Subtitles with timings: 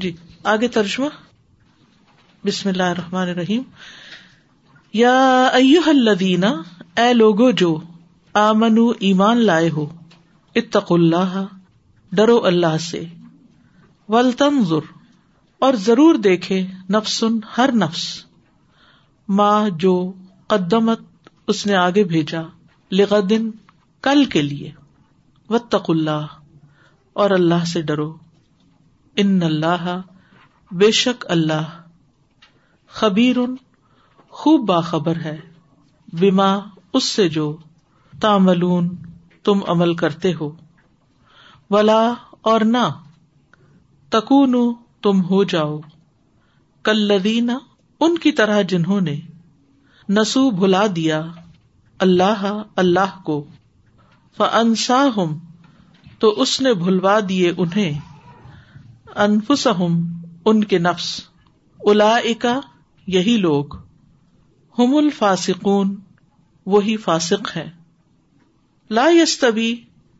[0.00, 0.12] جی
[0.44, 1.06] آگے ترجمہ۔
[2.46, 3.62] بسم اللہ الرحمن الرحیم۔
[4.92, 6.44] یا ایوہ الذین
[6.96, 7.80] اے لوگو جو
[8.34, 9.86] آمنو ایمان لائے ہو،
[10.54, 11.46] اتقوا اللہ،
[12.12, 13.04] ڈرو اللہ سے۔
[14.08, 14.92] ولتنظر،
[15.58, 18.24] اور ضرور دیکھے نفسن، ہر نفس۔
[19.28, 20.12] ماں جو
[20.46, 21.00] قدمت
[21.46, 22.42] اس نے آگے بھیجا
[22.92, 23.50] لغدن
[24.02, 24.72] کل کے لیے۔
[25.50, 26.26] وتق اللہ،
[27.12, 28.29] اور اللہ سے ڈرو۔
[29.20, 30.00] ان اللہ،
[30.70, 31.68] بے شک اللہ،
[32.90, 33.36] خبیر
[34.32, 35.36] خوب باخبر ہے
[36.12, 36.52] بیما
[36.92, 37.56] اس سے جو
[38.20, 38.88] تاملون
[39.44, 40.50] تم عمل کرتے ہو،
[41.70, 42.02] ولا
[42.42, 42.88] اور نہ
[44.12, 44.54] تکون
[45.02, 45.78] تم ہو جاؤ
[46.84, 47.52] کلدینہ
[48.00, 49.18] ان کی طرح جنہوں نے
[50.08, 51.20] نسو بھلا دیا
[52.00, 53.42] اللہ اللہ کو
[54.36, 55.38] فنسا ہم
[56.18, 57.98] تو اس نے بھلوا دیے انہیں۔
[59.16, 61.20] انفسہم، ان کے نفس۔
[61.80, 62.18] الا
[63.06, 63.64] یہی لوگ۔
[64.78, 65.96] ہم الفاسقون،
[66.66, 67.70] وہی فاسق ہے
[68.90, 69.76] لا یستوی،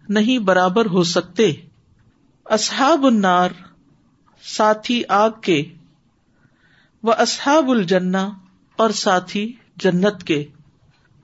[0.08, 1.52] نہیں برابر ہو سکتے۔
[2.44, 3.48] اصحاب النار،
[4.42, 5.64] ساتھی آگ کے۔
[7.02, 8.28] و اصحاب الجنا
[8.76, 10.44] اور ساتھی جنت کے۔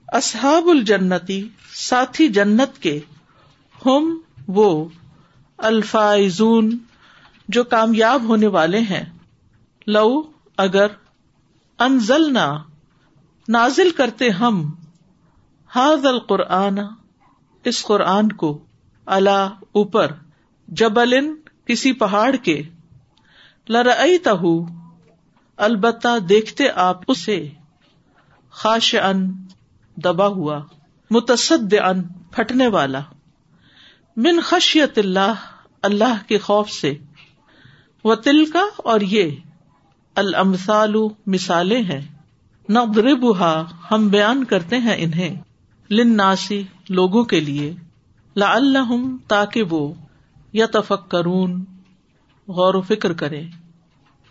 [0.08, 3.00] اصحاب الجنتی، ساتھی جنت کے۔
[3.86, 4.88] ہم، وہ،
[5.58, 6.78] الفائزون۔
[7.48, 9.04] جو کامیاب ہونے والے ہیں۔
[9.86, 10.22] لو،
[10.56, 10.86] اگر
[11.78, 12.62] انزل نہ
[13.48, 14.74] نازل کرتے ہم۔
[15.66, 16.78] حاض القرآن،
[17.64, 18.58] اس قرآن کو۔
[19.06, 20.12] اللہ اوپر
[20.68, 22.62] جبل کسی پہاڑ کے۔
[23.68, 24.46] لرئی تہ
[25.56, 27.48] البتہ دیکھتے آپ اسے۔
[28.50, 29.46] خاش ان
[29.96, 30.62] دبا ہوا
[31.10, 33.00] متصد ان پھٹنے والا۔
[34.16, 35.34] من خشیت اللہ
[35.82, 36.98] اللہ کے خوف سے۔
[38.06, 39.30] و تل کا اور یہ
[40.14, 40.94] المسال
[41.26, 42.00] مثالیں ہیں۔
[42.68, 42.78] نہ
[43.90, 45.42] ہم بیان کرتے ہیں انہیں
[45.90, 47.74] لن ناسی لوگوں کے لیے۔
[48.36, 48.92] لا اللہ
[49.28, 49.94] تاکہ وہ
[50.52, 51.64] یا تفک کرون
[52.48, 53.42] غور و فکر کرے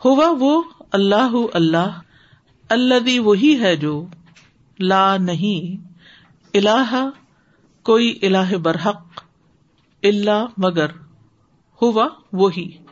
[0.05, 1.99] ہوا وہ اللہ اللہ
[2.69, 4.05] اللہ وہی ہے جو
[4.79, 5.87] لا نہیں
[6.53, 7.09] اللہ
[7.83, 9.23] کوئی اللہ برحق
[10.03, 10.87] اللہ مگر
[11.81, 12.84] ہوا وہی۔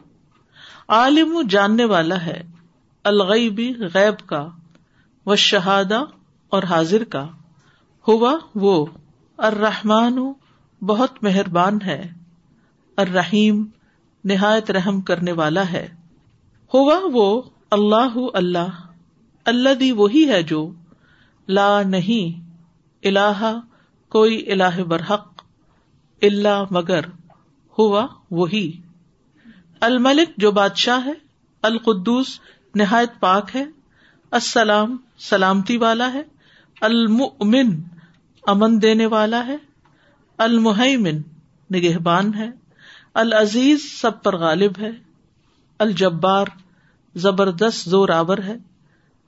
[0.88, 2.44] عالم جاننے والا ہے
[3.04, 4.48] الغیبی غیب کا
[5.26, 6.04] و شہادہ
[6.50, 7.28] اور حاضر کا۔
[8.08, 8.86] ہوا وہ،
[9.38, 10.20] الرحمن
[10.86, 12.12] بہت مہربان ہے،
[12.98, 13.66] الرحیم
[14.24, 15.90] نہایت رحم کرنے والا ہے۔
[16.74, 17.42] ہوا وہ،
[17.72, 18.88] اللہ اللہ
[19.46, 20.72] اللہ دی وہی ہے جو
[21.48, 22.50] لا نہیں
[23.04, 23.60] اللہ
[24.10, 25.44] کوئی اللہ برحق
[26.22, 27.02] اللہ مگر
[27.80, 28.83] ہوا وہی۔
[29.84, 31.14] الملک جو بادشاہ ہے،
[31.64, 32.40] القدوس
[32.76, 33.64] نہایت پاک ہے،
[34.32, 36.22] السلام سلامتی والا ہے
[36.82, 37.74] المن
[38.44, 39.58] امن دینے والا ہے
[40.40, 41.22] المحمن
[41.70, 42.50] نگہبان ہے،
[43.14, 44.92] العزیز سب پر غالب ہے،
[45.80, 46.48] الجبار
[47.16, 48.56] زبردست زور آور ہے،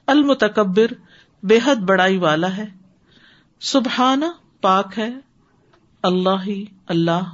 [0.07, 0.93] المتکبر
[1.43, 2.65] بے حد بڑائی والا ہے
[3.61, 4.25] سبحانہ
[4.61, 5.09] پاک ہے،
[6.03, 7.33] اللہ ہی اللہ،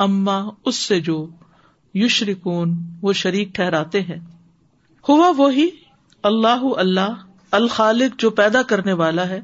[0.00, 1.26] اما اس سے جو
[1.94, 4.18] یشرکون، وہ شریک ٹھہراتے ہیں۔
[5.08, 5.68] ہوا وہی
[6.22, 7.14] اللہ اللہ،
[7.50, 9.40] الخالق جو پیدا کرنے والا ہے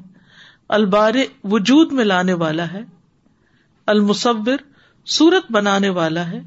[0.69, 2.81] البار وجود میں لانے والا ہے،
[3.85, 4.57] المصور
[5.05, 6.39] سورت بنانے والا ہے۔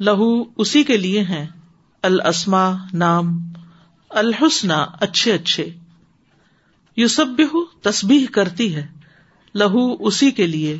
[0.00, 1.46] لہو اسی کے لیے ہیں۔
[2.02, 3.38] السما نام
[4.10, 4.70] الحسن
[5.00, 5.70] اچھے اچھے۔
[6.96, 7.26] یو سب
[7.82, 8.86] تسبیح کرتی ہے،
[9.54, 10.78] لہو اسی کے لیے۔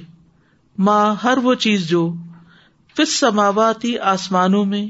[0.79, 2.15] ماں ہر وہ چیز جو
[2.97, 4.87] فس سماواتی آسمانوں میں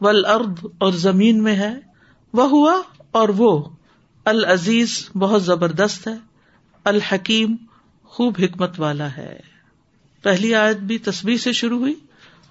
[0.00, 1.74] ول ارد اور زمین میں ہے
[2.32, 3.62] وہ ہوا اور وہ۔
[4.24, 6.14] العزیز بہت زبردست ہے،
[6.84, 7.56] الحکیم
[8.04, 9.40] خوب حکمت والا ہے۔
[10.22, 11.94] پہلی آیت بھی تصبیح سے شروع ہوئی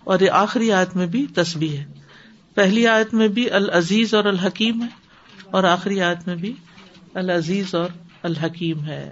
[0.03, 1.85] اور یہ آخری آیت میں بھی تصبیح ہے۔
[2.55, 4.87] پہلی آیت میں بھی العزیز اور الحکیم ہے
[5.51, 6.53] اور آخری آیت میں بھی
[7.13, 7.89] العزیز اور
[8.23, 9.11] الحکیم ہے۔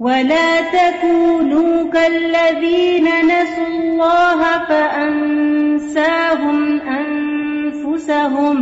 [0.00, 6.40] ولا تكونوا كالذين نسوا الله فأنساهم
[6.80, 8.56] أنفسهم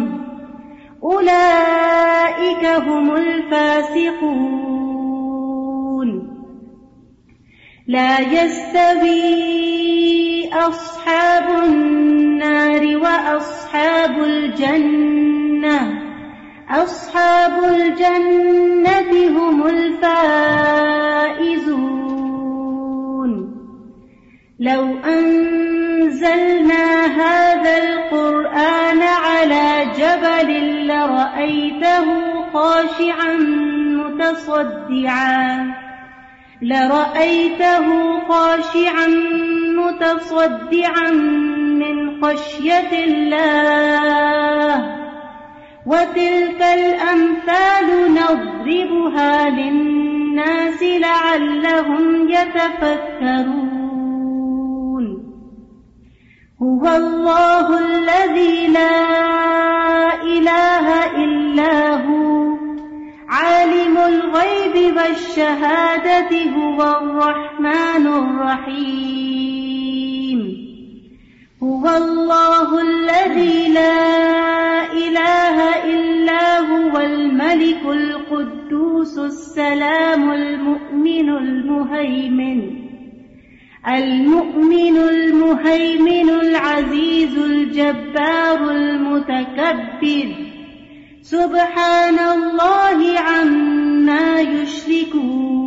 [1.02, 4.48] أولئك هم الفاسقون
[7.86, 9.58] لا يستوي
[10.52, 16.02] أصحاب النار وأصحاب الجنة
[16.70, 18.27] أصحاب الجنة
[24.60, 32.04] لو أنزلنا هذا القرآن على جبل لرأيته
[32.52, 33.34] خاشعا
[33.94, 35.74] متصدعا
[36.62, 39.06] لرأيته خاشعا
[39.76, 41.10] متصدعا
[41.80, 44.98] من خشية الله
[45.86, 53.67] وتلك الأمثال نضربها للناس لعلهم يتفكرون
[56.62, 62.56] هو الله الذي لا إله إلا هو.
[63.28, 69.38] عالم الغيب والشهادة هو الرحمن الرحيم.
[71.62, 82.87] هو الله الذي لا إله إلا هو، الملك القدوس، السلام، المؤمن، المهيمن.
[83.86, 90.28] المؤمن المهيمن العزيز الجبار المتكبر.
[91.20, 95.58] سبحان الله عما يشركون.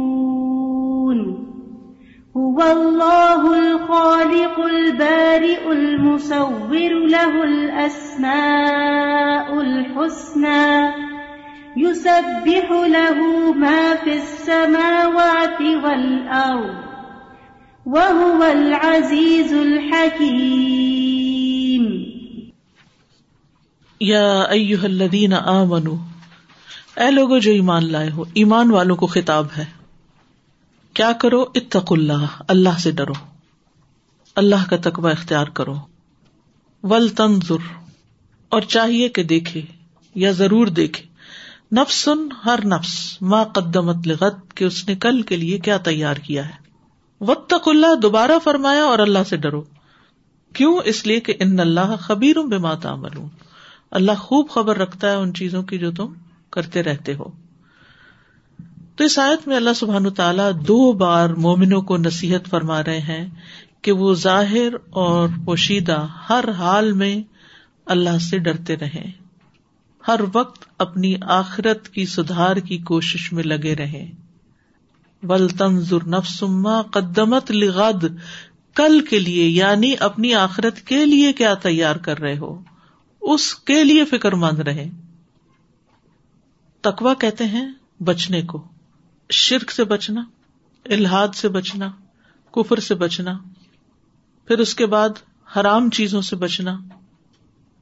[2.37, 8.41] هو الله الخالق البارئ المصور له الأسماء
[9.61, 10.91] الحسنى.
[11.77, 16.90] يسبح له ما في السماوات والأرض.
[17.85, 22.03] وهو العزيز الحكيم.
[23.99, 25.95] یا ایوہ الذین آمنو
[26.97, 29.65] اے لوگو جو ایمان لائے ہو، ایمان والوں کو خطاب ہے۔
[30.93, 33.13] کیا کرو؟ اتق اللہ اللہ سے ڈرو۔
[34.35, 35.75] اللہ کا تقوی اختیار کرو۔
[36.83, 37.73] ول تنظر
[38.49, 39.61] اور چاہیے کہ دیکھے
[40.15, 41.05] یا ضرور دیکھے۔
[41.75, 46.49] نفسن ہر نفس، ما قدمت لغت کہ اس نے کل کے لیے کیا تیار کیا
[46.49, 46.60] ہے۔
[47.21, 49.63] وطق اللہ دوبارہ فرمایا اور اللہ سے ڈرو۔
[50.53, 52.95] کیوں؟ اس لیے کہ ان اللہ خبیر بے ماتا
[53.91, 56.13] اللہ خوب خبر رکھتا ہے ان چیزوں کی جو تم
[56.49, 57.25] کرتے رہتے ہو۔
[58.95, 63.29] تو اس آیت میں اللہ سبحان تعالیٰ دو بار مومنوں کو نصیحت فرما رہے ہیں
[63.81, 67.21] کہ وہ ظاہر اور پوشیدہ ہر حال میں
[67.85, 69.11] اللہ سے ڈرتے رہے
[70.07, 74.11] ہر وقت اپنی آخرت کی سدھار کی کوشش میں لگے رہے
[75.23, 78.05] ول تنظر نفسما قدمت لغد،
[78.75, 82.59] کل کے لیے یعنی اپنی آخرت کے لیے کیا تیار کر رہے ہو؟
[83.21, 84.89] اس کے لیے فکر مند رہے۔
[86.81, 88.67] تکوا کہتے ہیں بچنے کو۔
[89.29, 90.23] شرک سے بچنا
[90.85, 91.91] الحاد سے بچنا،
[92.51, 93.37] کفر سے بچنا،
[94.47, 95.09] پھر اس کے بعد
[95.57, 96.77] حرام چیزوں سے بچنا،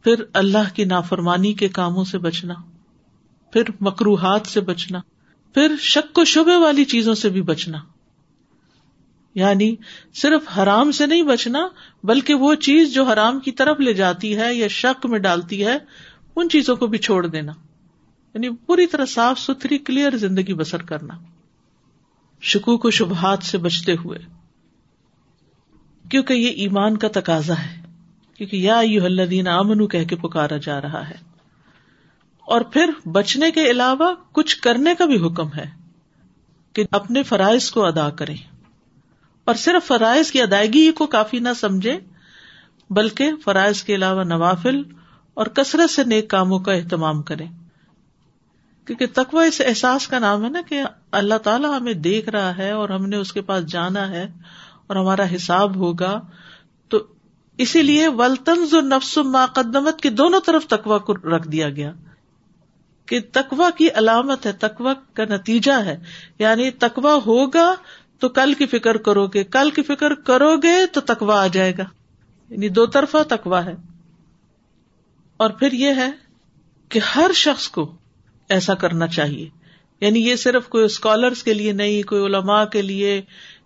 [0.03, 2.53] پھر اللہ کی نافرمانی کے کاموں سے بچنا،
[3.53, 4.99] پھر مکروہات سے بچنا۔
[5.53, 7.77] پھر شک و شبے والی چیزوں سے بھی بچنا۔
[9.35, 9.75] یعنی
[10.13, 11.67] صرف حرام سے نہیں بچنا،
[12.03, 15.77] بلکہ وہ چیز جو حرام کی طرف لے جاتی ہے یا شک میں ڈالتی ہے،
[16.35, 17.51] ان چیزوں کو بھی چھوڑ دینا۔
[18.33, 21.13] یعنی پوری طرح صاف ستھری کلیئر زندگی بسر کرنا۔
[22.41, 24.19] شکو کو شبہات سے بچتے ہوئے۔
[26.09, 27.81] کیونکہ یہ ایمان کا تقاضا ہے۔
[28.37, 31.28] کیونکہ یا یو الدین آمنو، کہہ کے پکارا جا رہا ہے۔
[32.49, 35.69] اور پھر بچنے کے علاوہ کچھ کرنے کا بھی حکم ہے
[36.73, 38.37] کہ اپنے فرائض کو ادا کریں۔
[39.45, 41.99] اور صرف فرائض کی ادائیگی کو کافی نہ سمجھے،
[42.89, 44.81] بلکہ فرائض کے علاوہ نوافل
[45.33, 47.45] اور کثرت سے نیک کاموں کا اہتمام کرے
[48.85, 52.71] کیونکہ تقوا اس احساس کا نام ہے نا کہ اللہ تعالیٰ ہمیں دیکھ رہا ہے
[52.71, 54.31] اور ہم نے اس کے پاس جانا ہے
[54.87, 56.21] اور ہمارا حساب ہوگا۔
[56.87, 57.07] تو
[57.57, 61.91] اسی لیے ولطنز اور نفس ماقدمت کے دونوں طرف تقوا کو رکھ دیا گیا۔
[63.09, 65.97] کہ تقوا کی علامت ہے تقوا کا نتیجہ ہے۔
[66.39, 67.75] یعنی تقوا ہوگا
[68.19, 71.73] تو کل کی فکر کرو گے، کل کی فکر کرو گے تو تکوا آ جائے
[71.77, 71.83] گا۔
[72.49, 73.75] یعنی دو طرفہ تکوا ہے۔
[75.37, 76.11] اور پھر یہ ہے
[76.89, 77.95] کہ ہر شخص کو
[78.49, 79.49] ایسا کرنا چاہیے۔
[80.01, 83.21] یعنی یہ صرف کوئی اسکالرس کے لیے نہیں، کوئی علماء کے لیے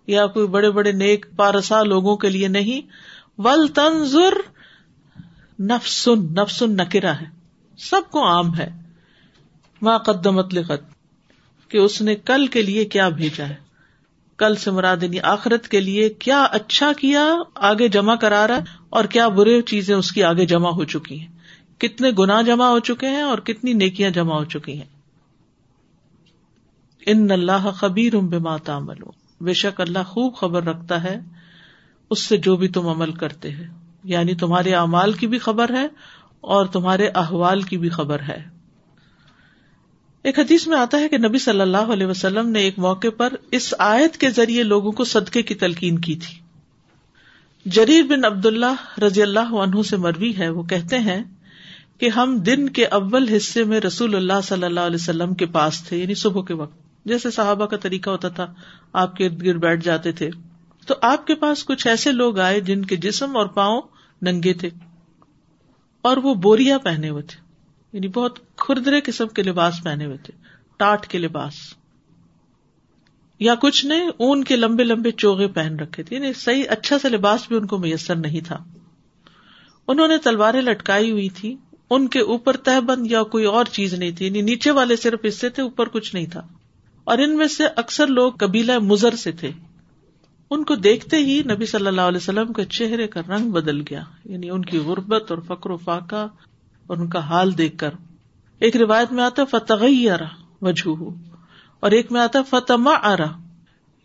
[0.06, 2.88] یا کوئی بڑے بڑے نیک پارسا لوگوں کے لیے نہیں۔
[3.38, 4.32] ول تنظر
[5.60, 7.26] نفسن نفسن نکرا ہے۔
[7.78, 8.83] سب کو عام ہے۔
[9.82, 10.80] ماں قدمت لغت
[11.68, 13.54] کہ اس نے کل کے لیے کیا بھیجا ہے؟
[14.36, 18.60] کل سے مرادنی یعنی آخرت کے لیے کیا اچھا کیا، آگے جمع کرا رہا ہے،
[18.90, 21.28] اور کیا برے چیزیں اس کی آگے جمع ہو چکی ہیں؟
[21.78, 24.94] کتنے گنا جمع ہو چکے ہیں اور کتنی نیکیاں جمع ہو چکی ہیں؟
[27.06, 28.78] ان اللہ خبیر بے ماتا
[29.40, 31.20] بے شک اللہ خوب خبر رکھتا ہے،
[32.10, 33.68] اس سے جو بھی تم عمل کرتے ہیں۔
[34.04, 35.86] یعنی تمہارے اعمال کی بھی خبر ہے
[36.40, 38.53] اور تمہارے احوال کی بھی خبر ہے۔
[40.24, 43.32] ایک حدیث میں آتا ہے کہ نبی صلی اللہ علیہ وسلم نے ایک موقع پر
[43.50, 46.40] اس آیت کے ذریعے لوگوں کو صدقے کی تلقین کی تھی۔
[47.66, 51.22] جریر بن عبد اللہ رضی اللہ عنہ سے مروی ہے۔ وہ کہتے ہیں
[51.98, 55.82] کہ ہم دن کے اول حصے میں رسول اللہ صلی اللہ علیہ وسلم کے پاس
[55.82, 58.54] تھے یعنی صبح کے وقت۔ جیسے صحابہ کا طریقہ ہوتا تھا،
[58.92, 60.30] آپ کے ارد گرد بیٹھ جاتے تھے۔
[60.86, 63.80] تو آپ کے پاس کچھ ایسے لوگ آئے جن کے جسم اور پاؤں
[64.22, 64.70] ننگے تھے
[66.02, 67.43] اور وہ بوریا پہنے ہوئے تھے۔
[67.94, 70.32] یعنی بہت کھردرے قسم کے لباس پہنے ہوئے تھے،
[70.76, 71.54] ٹاٹ کے لباس،
[73.40, 77.08] یا کچھ نے اون کے لمبے لمبے چوگے پہن رکھے تھے یعنی صحیح اچھا سا
[77.08, 78.64] لباس بھی ان کو میسر نہیں تھا۔
[79.88, 81.56] انہوں نے تلواریں لٹکائی ہوئی تھی
[81.90, 85.18] ان کے اوپر تہ بند یا کوئی اور چیز نہیں تھی یعنی نیچے والے صرف
[85.28, 86.42] حصے تھے، اوپر کچھ نہیں تھا۔
[87.04, 89.50] اور ان میں سے اکثر لوگ قبیلہ مزر سے تھے۔
[90.50, 94.02] ان کو دیکھتے ہی نبی صلی اللہ علیہ وسلم کے چہرے کا رنگ بدل گیا
[94.24, 96.28] یعنی ان کی غربت اور فکر و فاقہ
[96.86, 97.90] اور ان کا حال دیکھ کر۔
[98.58, 99.74] ایک روایت میں آتا فتح
[100.60, 100.92] وجہ
[101.80, 103.26] اور ایک میں آتا فتما آرا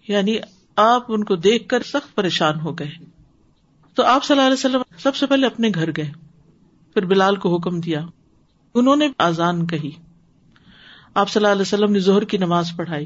[0.08, 0.36] یعنی
[0.76, 2.92] آپ ان کو دیکھ کر سخت پریشان ہو گئے۔
[3.94, 6.12] تو آپ صلی اللہ علیہ وسلم سب سے پہلے اپنے گھر گئے۔
[6.94, 8.06] پھر بلال کو حکم دیا۔
[8.76, 9.92] انہوں نے آزان کہی۔
[11.14, 13.06] آپ صلی اللہ علیہ وسلم نے زہر کی نماز پڑھائی۔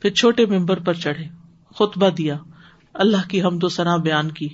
[0.00, 1.24] پھر چھوٹے ممبر پر چڑھے۔
[1.74, 2.36] خطبہ دیا۔
[2.94, 4.48] اللہ کی حمد و ثنا بیان کی۔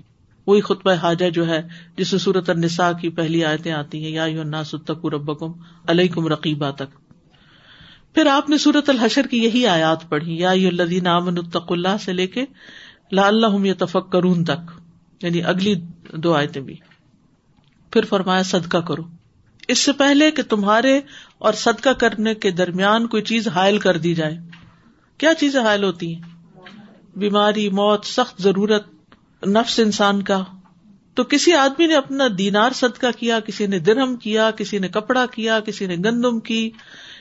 [0.46, 1.62] وہی خطبہ حاجہ جو ہے
[1.96, 5.52] جس میں صورت النساء کی پہلی آیتیں آتی ہیں، یا ستک ربکم
[5.88, 6.96] علیکم رقیبہ تک۔
[8.14, 12.12] پھر آپ نے سورت الحشر کی یہی آیات پڑھی، یا الدین امن الطق اللہ سے
[12.12, 12.44] لے کے
[13.12, 14.70] لا اللہ تفک کرون تک
[15.22, 15.74] یعنی اگلی
[16.12, 16.76] دو آیتیں بھی۔
[17.90, 19.02] پھر فرمایا، صدقہ کرو۔
[19.68, 21.00] اس سے پہلے کہ تمہارے
[21.38, 24.38] اور صدقہ کرنے کے درمیان کوئی چیز حائل کر دی جائے۔
[25.18, 26.22] کیا چیزیں حائل ہوتی ہیں؟
[27.16, 28.91] بیماری، موت، سخت ضرورت
[29.46, 30.44] نفس انسان کا۔
[31.14, 35.26] تو کسی آدمی نے اپنا دینار صدقہ کیا، کسی نے درہم کیا، کسی نے کپڑا
[35.26, 36.70] کیا، کسی نے گندم کی،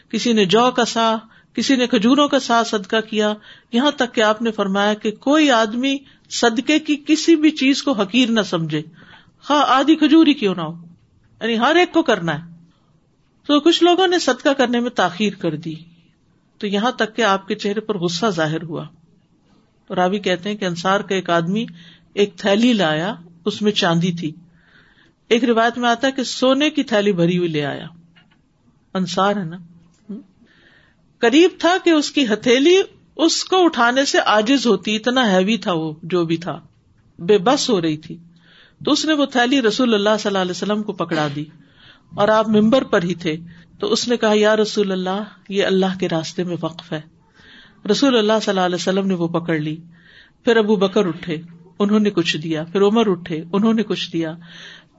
[0.10, 1.16] کسی نے جو کا سا،
[1.54, 3.34] کسی نے کھجوروں کا سا صدقہ کیا۔
[3.72, 5.98] یہاں تک کہ آپ نے فرمایا کہ کوئی آدمی
[6.30, 8.82] صدقے کی کسی بھی چیز کو حقیر نہ سمجھے۔
[9.50, 10.86] ہاں آدھی کھجور ہی کیوں نہ ہو۔
[11.42, 12.52] یعنی ہر ایک کو کرنا ہے۔
[13.48, 15.74] تو کچھ لوگوں نے صدقہ کرنے میں تاخیر کر دی۔
[16.58, 18.86] تو یہاں تک کہ آپ کے چہرے پر غصہ ظاہر ہوا۔
[19.96, 21.66] راوی کہتے ہیں کہ انصار کا ایک آدمی
[22.14, 23.14] ایک تھیلی لایا،
[23.46, 24.32] اس میں چاندی تھی۔
[25.28, 27.88] ایک روایت میں آتا ہے کہ سونے کی تھیلی بھری ہوئی لے آیا۔
[28.94, 29.58] انصار ہے نا؟
[31.20, 32.82] قریب تھا کہ اس کی ہتھیلی
[33.16, 36.60] اس کو اٹھانے سے آجز ہوتی، اتنا ہیوی تھا وہ، جو بھی تھا۔
[37.20, 38.18] بے بس ہو رہی تھی۔
[38.86, 41.46] تو اس نے وہ تھیلی رسول اللہ صلی اللہ علیہ وسلم کو پکڑا دی۔
[42.16, 43.38] اور آپ ممبر پر ہی تھے۔
[43.80, 47.02] تو اس نے کہا، یا رسول اللہ، یہ اللہ کے راستے میں وقف ہے۔
[47.92, 49.78] رسول اللہ صلی اللہ علیہ وسلم نے وہ پکڑ لی۔
[50.44, 51.38] پھر ابو بکر اٹھے۔
[51.82, 54.34] انہوں نے کچھ دیا، پھر عمر اٹھے، انہوں نے کچھ دیا،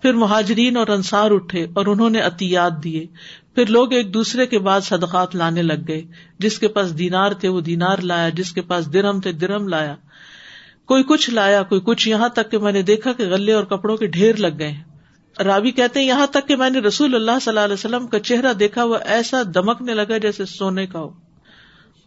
[0.02, 3.06] پھر مہاجرین اور انصار اٹھے اور انہوں نے عطیات دیے۔
[3.54, 6.02] پھر لوگ ایک دوسرے کے بعد صدقات لانے لگ گئے۔
[6.38, 9.94] جس کے پاس دینار تھے وہ دینار لایا، جس کے پاس درم تھے درم لایا۔
[10.86, 13.96] کوئی کچھ لایا، کوئی کچھ، یہاں تک کہ میں نے دیکھا کہ غلے اور کپڑوں
[13.96, 14.74] کے ڈھیر لگ گئے۔
[15.44, 18.18] راوی کہتے ہیں، یہاں تک کہ میں نے رسول اللہ صلی اللہ علیہ وسلم کا
[18.18, 21.21] چہرہ دیکھا، وہ ایسا دمکنے لگا جیسے سونے کا ہو۔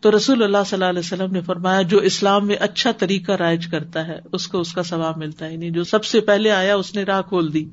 [0.06, 3.68] تو رسول اللہ صلی اللہ علیہ وسلم نے فرمایا، جو اسلام میں اچھا طریقہ رائج
[3.68, 6.76] کرتا ہے، اس کو اس کا ثواب ملتا ہے۔ یعنی جو سب سے پہلے آیا،
[6.76, 7.66] اس نے راہ کھول دی۔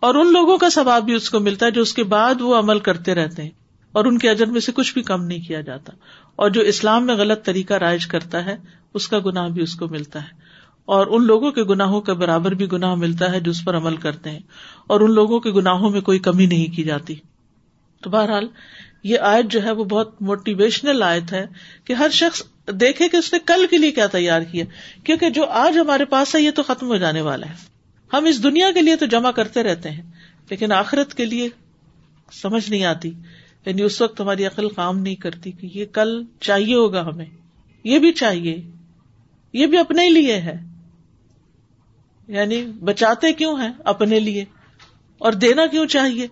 [0.00, 2.58] اور ان لوگوں کا ثواب بھی اس کو ملتا ہے جو اس کے بعد وہ
[2.58, 3.50] عمل کرتے رہتے ہیں۔
[3.92, 5.92] اور ان کے اجر میں سے کچھ بھی کم نہیں کیا جاتا۔
[6.36, 8.56] اور جو اسلام میں غلط طریقہ رائج کرتا ہے،
[8.94, 10.30] اس کا گناہ بھی اس کو ملتا ہے۔
[10.84, 13.96] اور ان لوگوں کے گناہوں کا برابر بھی گناہ ملتا ہے جو اس پر عمل
[13.96, 14.40] کرتے ہیں۔
[14.86, 17.14] اور ان لوگوں کے گناہوں میں کوئی کمی نہیں کی جاتی۔
[18.02, 18.48] تو بہرحال
[19.02, 21.46] یہ آیت جو ہے وہ بہت موٹیویشنل آیت ہے
[21.84, 24.64] کہ ہر شخص دیکھے کہ اس نے کل کے لیے کیا تیار کیا۔
[25.04, 27.54] کیونکہ جو آج ہمارے پاس ہے، یہ تو ختم ہو جانے والا ہے۔
[28.12, 30.02] ہم اس دنیا کے لیے تو جمع کرتے رہتے ہیں،
[30.50, 31.48] لیکن آخرت کے لیے
[32.32, 33.12] سمجھ نہیں آتی۔
[33.66, 37.26] یعنی اس وقت ہماری عقل کام نہیں کرتی کہ یہ کل چاہیے ہوگا ہمیں۔
[37.84, 38.70] یہ بھی چاہیے۔
[39.52, 40.54] یہ بھی اپنے لیے ہے۔
[42.28, 44.44] یعنی بچاتے کیوں ہیں؟ اپنے لیے۔
[45.18, 46.26] اور دینا کیوں چاہیے؟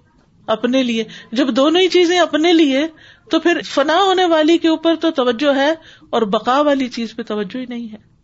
[0.49, 2.87] اپنے لیے۔ جب دونوں ہی چیزیں اپنے لیے،
[3.31, 5.75] تو پھر فنا ہونے والی کے اوپر تو توجہ ہے
[6.11, 8.19] اور بقا والی چیز پہ توجہ ہی نہیں ہے۔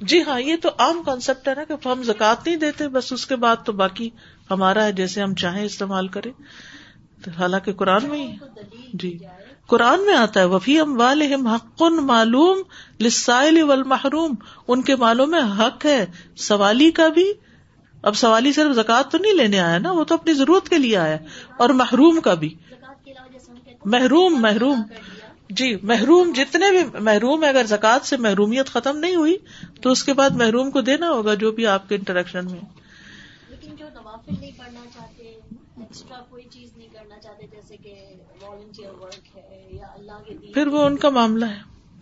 [0.00, 3.26] جی ہاں یہ تو عام کانسیپٹ ہے نا کہ ہم زکات نہیں دیتے، بس اس
[3.26, 4.10] کے بعد تو باقی
[4.50, 6.32] ہمارا ہے، جیسے ہم چاہیں استعمال کریں۔
[7.38, 8.36] حالانکہ قرآن میں ہی
[8.94, 9.18] جی۔
[9.70, 12.58] قرآن میں آتا ہے وفی ام والم حق معلوم
[13.00, 14.34] لسائل والمحروم۔
[14.68, 17.32] ان کے مالوں میں حق ہے، سوالی کا بھی۔
[18.02, 20.96] اب سوالی صرف زکات تو نہیں لینے آیا نا، وہ تو اپنی ضرورت کے لیے
[20.96, 21.16] آیا
[21.58, 22.54] اور محروم کا بھی۔
[23.84, 24.82] محروم محروم۔
[25.50, 29.36] جی محروم، جتنے بھی محروم ہے اگر زکات سے محرومیت ختم نہیں ہوئی،
[29.82, 32.60] تو اس کے بعد محروم کو دینا ہوگا جو بھی آپ کے انٹریکشن میں۔
[33.48, 36.79] لیکن جو نوافل نہیں پڑھنا چاہتے ایکسٹرا کوئی چیز نہیں
[37.22, 37.94] چاہتے جیسے کہ
[38.42, 41.58] والنٹیئر ورک ہے یا اللہ کے دین پھر وہ ان کا معاملہ ہے۔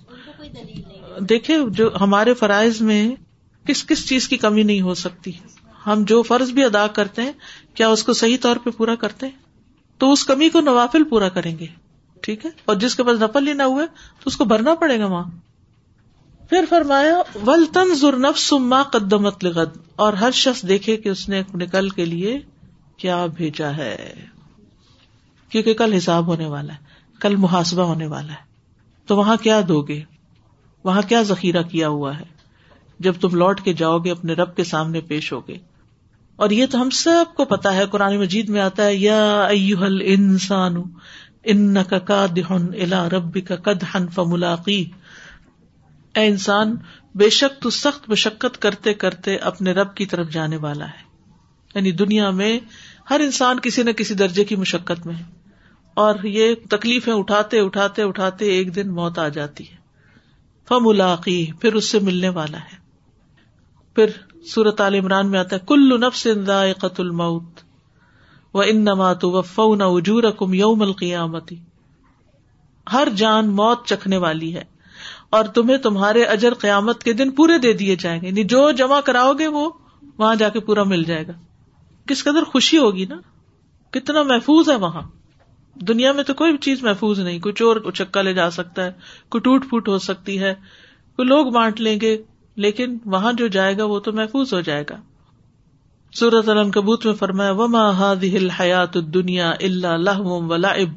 [0.08, 3.14] ان کو کوئی دلیل نہیں دیکھے جو ہمارے فرائض میں
[3.66, 5.32] کس کس چیز کی کمی نہیں ہو سکتی۔
[5.86, 7.32] ہم جو فرض بھی ادا کرتے ہیں
[7.74, 9.36] کیا اس کو صحیح طور پہ پورا کرتے ہیں؟
[9.98, 11.66] تو اس کمی کو نوافل پورا کریں گے۔
[12.20, 14.98] ٹھیک ہے؟ اور جس کے پاس نفل ہی نہ ہوئے تو اس کو بھرنا پڑے
[14.98, 15.30] گا وہاں۔
[16.50, 18.04] پھر فرمایا ول تنظ
[18.52, 22.38] ما قدمت لغد۔ اور ہر شخص دیکھے کہ اس نے نکل کے لیے
[22.96, 24.14] کیا بھیجا ہے۔
[25.48, 26.78] کیونکہ کل حساب ہونے والا ہے،
[27.20, 28.48] کل محاسبہ ہونے والا ہے۔
[29.06, 30.02] تو وہاں کیا دو گے؟
[30.84, 32.24] وہاں کیا ذخیرہ کیا ہوا ہے؟
[32.98, 35.58] جب تم لوٹ کے جاؤ گے، اپنے رب کے سامنے پیش ہوگے
[36.36, 39.48] اور یہ تو ہم سب کو پتا ہے، قرآن مجید میں آتا ہے، یا
[40.02, 40.76] انسان
[41.44, 41.76] ان
[42.06, 44.84] کا دہن الا ربی کا کد ہن فملاقی۔
[46.14, 46.76] اے انسان،
[47.14, 51.08] بے شک تو سخت مشقت کرتے کرتے اپنے رب کی طرف جانے والا ہے۔
[51.74, 52.60] یعنی دنیا میں
[53.10, 55.37] ہر انسان کسی نہ کسی درجے کی مشقت میں ہے۔
[55.98, 59.76] اور یہ تکلیفیں اٹھاتے اٹھاتے اٹھاتے ایک دن موت آ جاتی ہے۔
[60.68, 62.76] فملاقی، پھر اس سے ملنے والا ہے۔
[63.94, 64.06] پھر
[64.42, 66.26] سورت عال عمران میں آتا ہے کل نفس
[66.78, 67.60] قت الموت
[68.54, 71.56] و ان نمات و نہ اجور کم یوم القیامتی۔
[72.92, 74.64] ہر جان موت چکھنے والی ہے
[75.30, 79.00] اور تمہیں تمہارے اجر قیامت کے دن پورے دے دیے جائیں گے۔ یعنی جو جمع
[79.00, 79.70] کراؤ گے وہ
[80.18, 81.32] وہاں جا کے پورا مل جائے گا۔
[82.06, 83.16] کس قدر خوشی ہوگی نا؟
[83.90, 85.02] کتنا محفوظ ہے وہاں۔
[85.80, 88.92] دنیا میں تو کوئی بھی چیز محفوظ نہیں، کوئی چور چکا لے جا سکتا ہے،
[89.28, 90.54] کوئی ٹوٹ پھوٹ ہو سکتی ہے،
[91.16, 92.22] کوئی لوگ بانٹ لیں گے،
[92.56, 94.96] لیکن وہاں جو جائے گا وہ تو محفوظ ہو جائے گا۔
[96.12, 100.94] سورت الکبوت میں فرمایا، وما هذه الحیات الدنیا الا لهو ولعب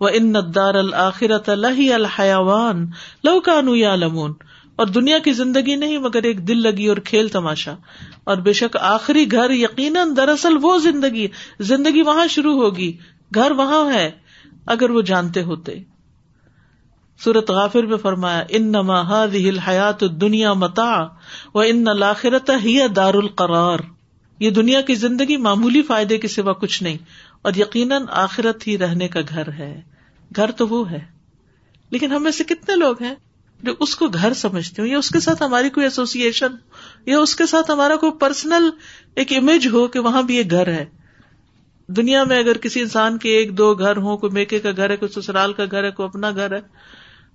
[0.00, 2.86] وان الدار الاخرة لهي الحيوان
[3.24, 4.32] لو كانوا يعلمون۔
[4.76, 7.74] اور دنیا کی زندگی نہیں، مگر ایک دل لگی اور کھیل تماشا۔
[8.24, 11.28] اور بے شک آخری گھر یقیناً دراصل وہ زندگی
[11.60, 12.96] زندگی وہاں شروع ہوگی
[13.34, 14.10] گھر وہاں ہے،
[14.66, 15.78] اگر وہ جانتے ہوتے۔
[17.20, 21.02] سورت غافر میں فرمایا ان نما الحیات دنیا متا
[21.54, 23.78] و ان لاخرت ہی دار القرار۔
[24.40, 26.98] یہ دنیا کی زندگی معمولی فائدے کے سوا کچھ نہیں،
[27.42, 29.80] اور یقیناً آخرت ہی رہنے کا گھر ہے۔
[30.36, 31.04] گھر تو وہ ہے۔
[31.90, 33.14] لیکن ہم میں سے کتنے لوگ ہیں
[33.62, 36.52] جو اس کو گھر سمجھتے ہو یا اس کے ساتھ ہماری کوئی ایسوسیشن
[37.06, 38.70] یا اس کے ساتھ ہمارا کوئی پرسنل
[39.14, 40.84] ایک امیج ہو کہ وہاں بھی ایک گھر ہے۔
[41.86, 44.96] دنیا میں اگر کسی انسان کے ایک دو گھر ہو کوئی میکے کا گھر ہے،
[44.96, 46.60] کوئی سسرال کا گھر ہے، کوئی اپنا گھر ہے،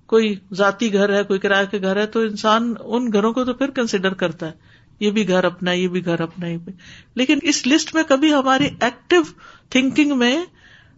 [0.06, 3.54] کوئی ذاتی گھر ہے، کوئی کرایہ کے گھر ہے، تو انسان ان گھروں کو تو
[3.54, 4.52] پھر کنسیڈر کرتا ہے۔
[5.00, 6.74] یہ بھی گھر اپنا، یہ بھی گھر اپنا بھی۔
[7.16, 9.22] لیکن اس لسٹ میں کبھی ہماری ایکٹیو
[9.70, 10.46] تھنکنگ میں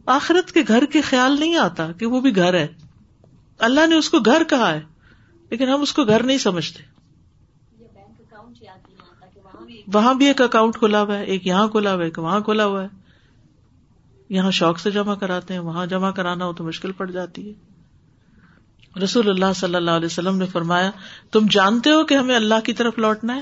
[0.06, 2.68] آخرت کے گھر کے خیال نہیں آتا کہ وہ بھی گھر ہے۔
[3.60, 4.82] اللہ نے اس کو گھر کہا ہے،
[5.50, 6.84] لیکن ہم اس کو گھر نہیں سمجھتے۔
[9.94, 12.66] وہاں بھی ایک اکاؤنٹ کھلا ہوا ہے، ایک یہاں کھلا ہوا ہے، ایک وہاں کھلا
[12.66, 13.01] ہوا ہے۔
[14.32, 17.54] یہاں شوق سے جمع کراتے ہیں، وہاں جمع کرانا ہو تو مشکل پڑ جاتی ہے۔
[19.04, 20.92] رسول اللہ صلی اللہ علیہ وسلم نے فرمایا،
[21.32, 23.42] تم جانتے ہو کہ ہمیں اللہ کی طرف لوٹنا ہے؟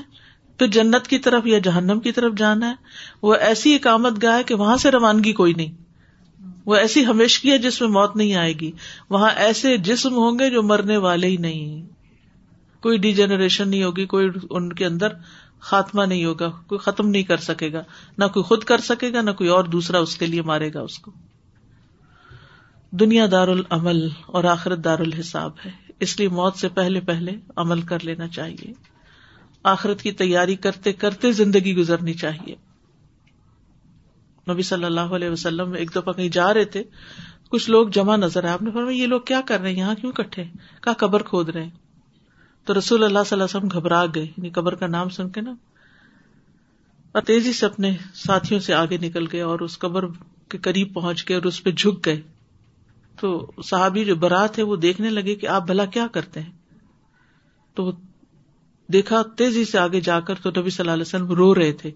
[0.58, 2.74] پھر جنت کی طرف یا جہنم کی طرف جانا ہے؟
[3.22, 5.72] وہ ایسی اقامت گاہ ہے کہ وہاں سے روانگی کوئی نہیں۔
[6.66, 8.72] وہ ایسی ہمیشگی ہے جس میں موت نہیں آئے گی۔
[9.10, 11.86] وہاں ایسے جسم ہوں گے جو مرنے والے ہی نہیں۔
[12.82, 15.08] کوئی ڈی جنریشن نہیں ہوگی، کوئی ان کے اندر
[15.60, 17.82] خاتمہ نہیں ہوگا، کوئی ختم نہیں کر سکے گا،
[18.18, 20.80] نہ کوئی خود کر سکے گا، نہ کوئی اور دوسرا اس کے لیے مارے گا
[20.80, 21.12] اس کو۔
[22.90, 25.70] دنیا دار العمل اور آخرت دار الحساب ہے،
[26.00, 28.72] اس لیے موت سے پہلے پہلے عمل کر لینا چاہیے۔
[29.62, 32.54] آخرت کی تیاری کرتے کرتے زندگی گزرنی چاہیے۔
[34.52, 36.82] نبی صلی اللہ علیہ وسلم ایک دفعہ کہیں جا رہے تھے،
[37.50, 39.94] کچھ لوگ جمع نظر آئے، آپ نے فرمایا، یہ لوگ کیا کر رہے ہیں؟ یہاں
[39.94, 40.44] کیوں کٹھے؟
[40.80, 41.89] کہا، قبر کھود رہے ہیں۔
[42.64, 45.40] تو رسول اللہ صلی اللہ علیہ وسلم گھبرا گئے یعنی قبر کا نام سن کے
[45.40, 45.54] نا۔
[47.12, 50.04] اور تیزی سے اپنے ساتھیوں سے آگے نکل گئے اور اس قبر
[50.48, 52.22] کے قریب پہنچ گئے اور اس پہ جھک گئے۔
[53.20, 56.52] تو صحابی جو برات ہے وہ دیکھنے لگے کہ آپ بھلا کیا کرتے ہیں۔
[57.74, 57.92] تو وہ
[58.92, 61.90] دیکھا، تیزی سے آگے جا کر تو نبی صلی اللہ علیہ وسلم رو رہے تھے۔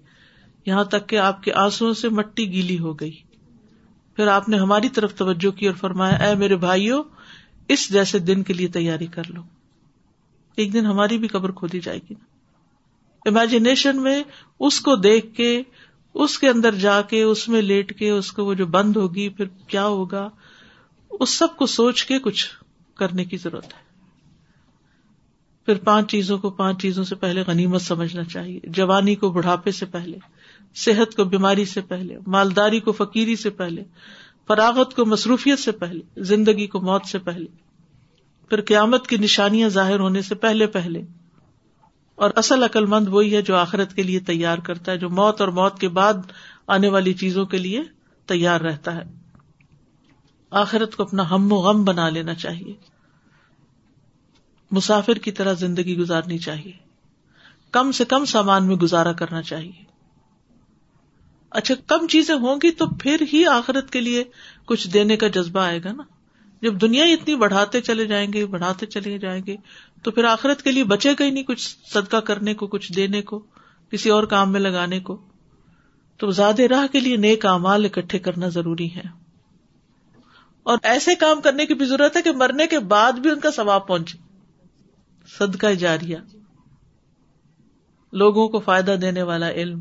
[0.66, 3.18] یہاں تک کہ آپ کے آنسو سے مٹی گیلی ہو گئی۔
[4.16, 7.03] پھر آپ نے ہماری طرف توجہ کی اور فرمایا، اے میرے بھائیوں
[7.68, 9.42] اس جیسے دن کے لیے تیاری کر لو۔
[10.57, 12.25] ایک دن ہماری بھی قبر کھودی جائے گی نا۔
[13.29, 14.23] امیجنیشن میں
[14.61, 15.62] اس کو دیکھ کے،
[16.14, 19.29] اس کے اندر جا کے، اس میں لیٹ کے، اس کو وہ جو بند ہوگی،
[19.29, 20.29] پھر کیا ہوگا؟
[21.11, 22.47] اس سب کو سوچ کے کچھ
[22.95, 23.85] کرنے کی ضرورت ہے۔
[25.67, 29.87] پھر پانچ چیزوں کو، پانچ چیزوں سے پہلے غنیمت سمجھنا چاہیے۔ جوانی کو بڑھاپے سے
[29.87, 30.19] پہلے،
[30.75, 33.85] صحت کو بیماری سے پہلے، مالداری کو فقیری سے پہلے،
[34.47, 37.63] فراغت کو مصروفیت سے پہلے، زندگی کو موت سے پہلے۔
[38.48, 41.02] پھر قیامت کی نشانیاں ظاہر ہونے سے پہلے پہلے۔
[42.14, 45.40] اور اصل عقل مند وہی ہے جو آخرت کے لیے تیار کرتا ہے، جو موت
[45.40, 46.14] اور موت کے بعد
[46.66, 47.83] آنے والی چیزوں کے لیے
[48.26, 49.02] تیار رہتا ہے۔
[50.50, 52.74] آخرت کو اپنا ہم و غم بنا لینا چاہیے۔
[54.70, 56.72] مسافر کی طرح زندگی گزارنی چاہیے۔
[57.70, 59.85] کم سے کم سامان میں گزارا کرنا چاہیے۔
[61.50, 64.24] اچھا کم چیزیں ہوں گی تو پھر ہی آخرت کے لیے
[64.64, 66.02] کچھ دینے کا جذبہ آئے گا نا۔
[66.64, 69.57] جب دنیا اتنی بڑھاتے چلے جائیں گے، بڑھاتے چلے جائیں گے،
[70.03, 73.22] تو پھر آخرت کے لیے بچے گا ہی نہیں کچھ صدقہ کرنے کو، کچھ دینے
[73.22, 73.38] کو،
[73.90, 75.20] کسی اور کام میں لگانے کو۔
[76.16, 79.03] تو زیادہ راہ کے لیے نیک امال اکٹھے کرنا ضروری ہے۔
[80.62, 83.50] اور ایسے کام کرنے کی بھی ضرورت ہے کہ مرنے کے بعد بھی ان کا
[83.50, 84.18] ثواب پہنچے۔
[85.38, 86.16] صدقہ جاریہ۔
[88.12, 89.81] لوگوں کو فائدہ دینے والا علم۔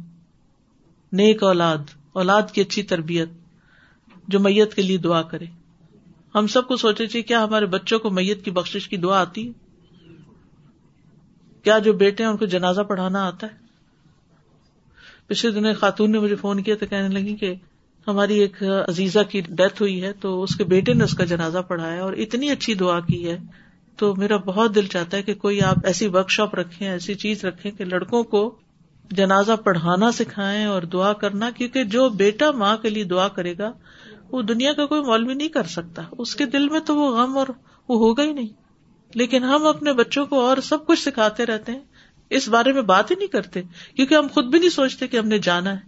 [1.12, 1.78] نیک اولاد
[2.13, 3.30] اولاد کی اچھی تربیت۔
[4.28, 5.46] جو میت کے لیے دعا کرے۔
[6.36, 9.48] ہم سب کو سوچے چاہیے، کیا ہمارے بچوں کو میت کی بخش کی دعا آتی
[9.48, 9.52] ہے؟
[11.63, 13.62] کیا جو بیٹے ہیں، ان کو جنازہ پڑھانا آتا ہے؟
[15.28, 17.54] پچھلے دن خاتون نے مجھے فون کیا تو کہنے لگی کہ
[18.08, 21.58] ہماری ایک عزیزہ کی ڈیتھ ہوئی ہے، تو اس کے بیٹے نے اس کا جنازہ
[21.58, 23.38] پڑھایا اور اتنی اچھی دعا کی ہے۔
[23.98, 27.46] تو میرا بہت دل چاہتا ہے کہ کوئی آپ ایسی ورک شاپ رکھیں، ایسی چیز
[27.46, 28.56] رکھیں کہ لڑکوں کو
[29.12, 33.72] جنازہ پڑھانا سکھائیں اور دعا کرنا، کیونکہ جو بیٹا ماں کے لیے دعا کرے گا
[34.34, 37.38] وہ دنیا کا کوئی مولوی نہیں کر سکتا۔ اس کے دل میں تو وہ غم
[37.38, 37.48] اور
[37.89, 38.48] وہ ہوگا ہی نہیں۔
[39.15, 41.80] لیکن ہم اپنے بچوں کو اور سب کچھ سکھاتے رہتے ہیں۔
[42.30, 43.62] اس بارے میں بات ہی نہیں کرتے،
[43.96, 45.80] کیونکہ ہم خود بھی نہیں سوچتے کہ ہم نے جانا ہے۔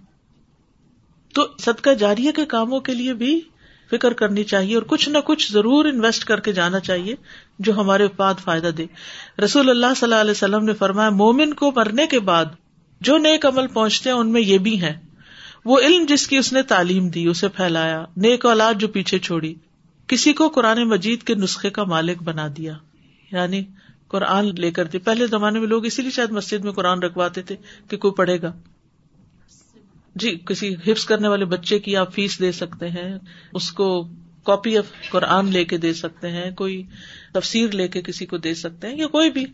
[1.33, 3.41] تو صدقہ جاریہ کے کاموں کے لیے بھی
[3.91, 7.15] فکر کرنی چاہیے اور کچھ نہ کچھ ضرور انویسٹ کر کے جانا چاہیے
[7.59, 8.85] جو ہمارے اتپاد فائدہ دے۔
[9.43, 12.45] رسول اللہ صلی اللہ علیہ وسلم نے فرمایا، مومن کو مرنے کے بعد
[13.01, 15.04] جو نیک عمل پہنچتے ہیں، ان میں یہ بھی ہے
[15.65, 19.55] وہ علم جس کی اس نے تعلیم دی، اسے پھیلایا، نیک اولاد جو پیچھے چھوڑی،
[20.07, 22.73] کسی کو قرآن مجید کے نسخے کا مالک بنا دیا۔
[23.31, 23.63] یعنی
[24.07, 27.41] قرآن لے کر دی۔ پہلے زمانے میں لوگ اسی لیے شاید مسجد میں قرآن رکھواتے
[27.41, 27.55] تھے
[27.89, 28.53] کہ کوئی پڑھے گا۔
[30.15, 33.17] جی کسی حفظ کرنے والے بچے کی آپ فیس دے سکتے ہیں،
[33.53, 34.07] اس کو
[34.43, 36.83] کاپی آف قرآن لے کے دے سکتے ہیں، کوئی
[37.33, 39.45] تفسیر لے کے کسی کو دے سکتے ہیں، یا کوئی بھی۔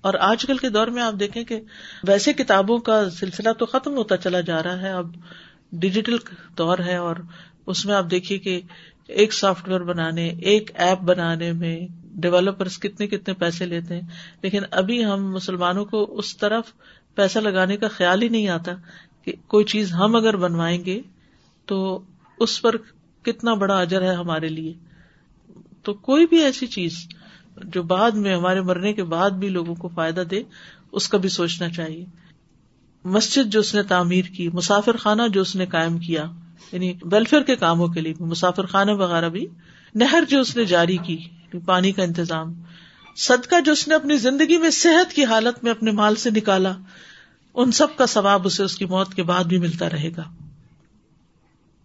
[0.00, 1.60] اور آج کل کے دور میں آپ دیکھیں کہ
[2.06, 5.16] ویسے کتابوں کا سلسلہ تو ختم ہوتا چلا جا رہا ہے، اب
[5.72, 6.16] ڈیجیٹل
[6.58, 7.16] دور ہے اور
[7.66, 8.60] اس میں آپ دیکھیے کہ
[9.06, 14.08] ایک سافٹ ویئر بنانے، ایک ایپ بنانے میں ڈیولپرس کتنے کتنے پیسے لیتے ہیں۔
[14.42, 16.64] لیکن ابھی ہم مسلمانوں کو اس طرف
[17.14, 18.72] پیسہ لگانے کا خیال ہی نہیں آتا
[19.24, 21.00] کہ کوئی چیز ہم اگر بنوائیں گے
[21.66, 22.02] تو
[22.38, 22.76] اس پر
[23.22, 24.72] کتنا بڑا اجر ہے ہمارے لیے۔
[25.82, 27.08] تو کوئی بھی ایسی چیز
[27.64, 30.42] جو بعد میں ہمارے مرنے کے بعد بھی لوگوں کو فائدہ دے،
[30.92, 32.04] اس کا بھی سوچنا چاہیے۔
[33.04, 36.24] مسجد جو اس نے تعمیر کی مسافر خانہ جو اس نے قائم کیا
[36.72, 39.46] یعنی ویلفیئر کے کاموں کے لیے مسافر خانہ وغیرہ بھی،
[39.94, 41.18] نہر جو اس نے جاری کی،
[41.66, 42.54] پانی کا انتظام،
[43.16, 46.72] صدقہ جو اس نے اپنی زندگی میں صحت کی حالت میں اپنے مال سے نکالا،
[47.54, 50.22] ان سب کا ثواب اسے اس کی موت کے بعد بھی ملتا رہے گا۔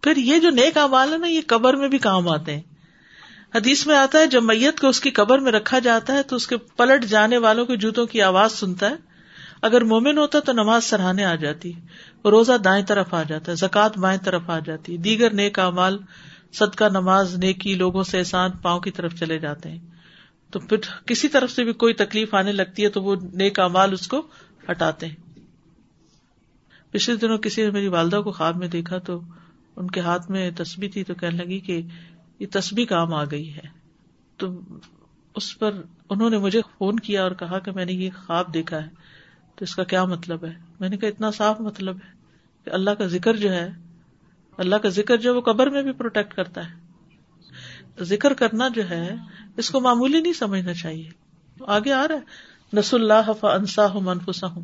[0.02, 2.62] پھر یہ جو نیک امال ہے نا، یہ قبر میں بھی کام آتے ہیں۔
[3.54, 6.36] حدیث میں آتا ہے، جب میت کو اس کی قبر میں رکھا جاتا ہے تو
[6.36, 9.15] اس کے پلٹ جانے والوں کے جوتوں کی آواز سنتا ہے۔
[9.62, 11.72] اگر مومن ہوتا تو نماز سراہنے آ جاتی،
[12.24, 15.98] روزہ دائیں طرف آ جاتا ہے زکوٰۃ بائیں طرف آ جاتی، دیگر نیک امال
[16.52, 19.78] صدقہ، نماز، نیکی، لوگوں سے احسان، پاؤں کی طرف چلے جاتے ہیں۔
[20.50, 23.92] تو پھر کسی طرف سے بھی کوئی تکلیف آنے لگتی ہے تو وہ نیک امال
[23.92, 24.26] اس کو
[24.70, 25.14] ہٹاتے ہیں۔
[26.90, 29.20] پچھلے دنوں کسی نے میری والدہ کو خواب میں دیکھا تو
[29.76, 31.82] ان کے ہاتھ میں تسبیح تھی تو کہنے لگی کہ
[32.38, 33.68] یہ تسبیح کام آ گئی ہے۔
[34.36, 34.60] تو
[35.34, 35.70] اس پر
[36.10, 39.15] انہوں نے مجھے فون کیا اور کہا کہ میں نے یہ خواب دیکھا ہے۔
[39.56, 42.12] تو اس کا کیا مطلب ہے؟ میں نے کہا، اتنا صاف مطلب ہے
[42.64, 43.70] کہ اللہ کا ذکر جو ہے،
[44.58, 46.86] اللہ کا ذکر جو ہے، وہ قبر میں بھی پروٹیکٹ کرتا ہے۔
[48.04, 49.14] ذکر کرنا جو ہے،
[49.56, 51.10] اس کو معمولی نہیں سمجھنا چاہیے۔
[51.60, 54.62] آگے آ رہا ہے۔ نس اللہ انسا ہوں منفسا ہوں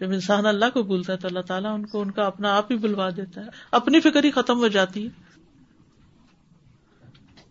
[0.00, 2.72] جب انسان اللہ کو بولتا ہے تو اللہ تعالیٰ ان کو، ان کا اپنا آپ
[2.72, 5.29] ہی بلوا دیتا ہے۔ اپنی فکر ہی ختم ہو جاتی ہے۔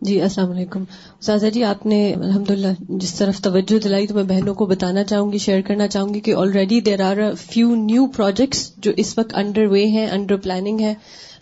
[0.01, 0.83] جی السلام علیکم۔
[1.21, 5.03] سازا جی آپ نے الحمد للہ جس طرف توجہ دلائی تو میں بہنوں کو بتانا
[5.03, 9.17] چاہوں گی شیئر کرنا چاہوں گی کہ already there are few new projects جو اس
[9.17, 10.93] وقت انڈر وے ہیں انڈر پلاننگ ہے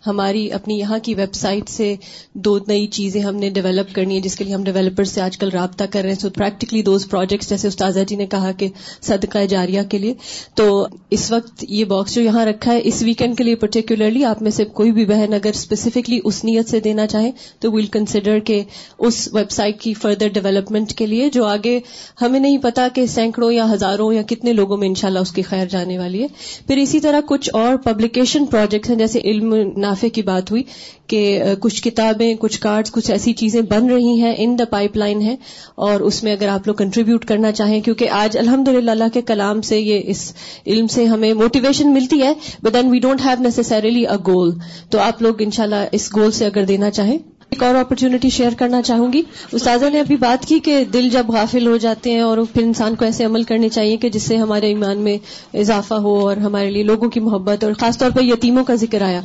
[0.08, 1.96] ہماری اپنی یہاں کی ویب سائٹ سے
[2.34, 5.38] دو نئی چیزیں ہم نے ڈیولپ کرنی ہے جس کے لیے ہم ڈیولپر سے آج
[5.38, 8.68] کل رابطہ کر رہے ہیں۔ سو پریکٹیکلی دوز پروجیکٹس جیسے استاذہ جی نے کہا کہ
[9.02, 10.14] صدقہ جاریہ کے لیے۔
[10.56, 14.42] تو اس وقت یہ باکس جو یہاں رکھا ہے، اس ویکینڈ کے لیے پرٹیکولرلی آپ
[14.42, 18.40] میں سے کوئی بھی بہن اگر اسپیسیفکلی اس نیت سے دینا چاہیں تو ویل کنسیڈر
[18.40, 18.62] کہ
[19.00, 21.80] اس ویب سائٹ کی فردر ڈیولپمنٹ کے لیے، جو آگے
[22.22, 25.66] ہمیں نہیں پتا کہ سینکڑوں یا ہزاروں یا کتنے لوگوں میں انشاءاللہ اس کی خیر
[25.66, 26.28] جانے والی ہے۔
[26.68, 29.56] پھر اسی طرح کچھ اور پبلیکیشن پروجیکٹس ہیں، جیسے علم
[29.98, 30.64] منافع کی بات ہوئی
[31.08, 35.22] کہ کچھ کتابیں، کچھ کارڈز، کچھ ایسی چیزیں بن رہی ہیں ان دا پائپ لائن
[35.22, 35.36] ہے
[35.78, 39.22] اور اس میں اگر آپ لوگ کنٹریبیوٹ کرنا چاہیں، کیونکہ آج الحمد للہ اللہ کے
[39.22, 40.32] کلام سے یہ اس
[40.66, 42.34] علم سے ہمیں موٹیویشن ملتی ہے
[42.64, 44.52] but then we don't have necessarily a goal
[44.90, 47.18] تو آپ لوگ انشاءاللہ اس گول سے اگر دینا چاہیں
[47.58, 51.30] ایک اور اپرچونٹی شیئر کرنا چاہوں گی۔ استاذہ نے ابھی بات کی کہ دل جب
[51.30, 54.36] غافل ہو جاتے ہیں اور پھر انسان کو ایسے عمل کرنے چاہیے کہ جس سے
[54.38, 55.18] ہمارے ایمان میں
[55.58, 59.02] اضافہ ہو اور ہمارے لیے لوگوں کی محبت اور خاص طور پر یتیموں کا ذکر
[59.02, 59.22] آیا۔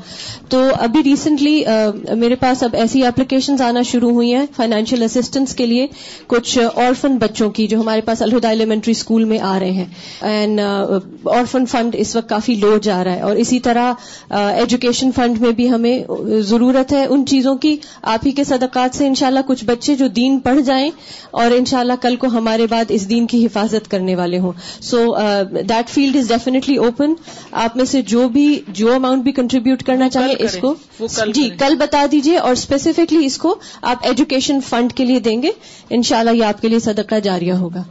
[0.48, 1.62] تو ابھی ریسنٹلی
[2.16, 5.86] میرے پاس اب ایسی اپلیکیشنز آنا شروع ہوئی ہیں فائنینشیل اسسٹنس کے لیے
[6.26, 9.84] کچھ آرفن بچوں کی جو ہمارے پاس الہدا ایلیمنٹری اسکول میں آ رہے ہیں۔
[10.22, 13.92] اینڈ آرفن فنڈ اس وقت کافی لو جا رہا ہے اور اسی طرح
[14.30, 15.98] ایجوکیشن فنڈ میں بھی ہمیں
[16.40, 20.38] ضرورت ہے ان چیزوں کی۔ آپ ہی کے صدقات سے انشاءاللہ کچھ بچے جو دین
[20.38, 20.90] پڑھ جائیں
[21.30, 25.04] اور انشاءاللہ کل کو ہمارے بعد اس دین کی حفاظت کرنے والے ہوں۔ So
[25.68, 27.14] that field is definitely open
[27.52, 30.74] آپ میں سے جو بھی جو اماؤنٹ بھی کنٹریبیوٹ کرنا چاہیں اس کو
[31.34, 35.50] جی کل بتا دیجیے اور اسپیسیفکلی اس کو آپ ایجوکیشن فنڈ کے لیے دیں گے۔
[35.90, 37.82] انشاءاللہ یہ آپ کے لیے صدقہ جاریہ ہوگا۔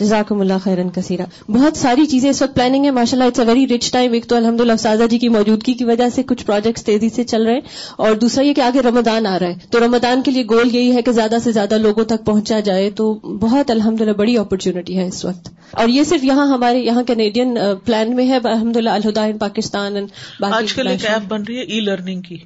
[0.00, 3.46] جزاکم اللہ خیرن کثیرہ بہت ساری چیزیں اس وقت پلاننگ ہے ماشاء اللہ it's a
[3.46, 6.84] very rich time ایک تو الحمد للہ جی کی موجودگی کی وجہ سے کچھ پروجیکٹس
[6.84, 7.60] تیزی سے چل رہے ہیں
[7.96, 10.96] اور دوسرا یہ کہ آگے رمضان آ رہا ہے۔ تو رمضان کے لیے گول یہی
[10.96, 15.06] ہے کہ زیادہ سے زیادہ لوگوں تک پہنچا جائے تو بہت الحمد بڑی اپرچونٹی ہے
[15.06, 19.24] اس وقت۔ اور یہ صرف یہاں ہمارے یہاں کینیڈین پلان میں ہے الحمد للہ الہدا
[19.24, 19.96] ان پاکستان
[20.42, 22.38] آج کل ایک ایپ بن رہی ہے ای لرننگ کی۔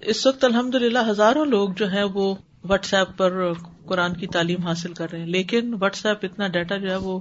[0.00, 2.34] اس وقت الحمد للہ ہزاروں لوگ جو ہے وہ
[2.68, 3.52] واٹس ایپ پر
[3.86, 7.20] قرآن کی تعلیم حاصل کر رہے ہیں لیکن واٹس ایپ اتنا ڈیٹا جو ہے وہ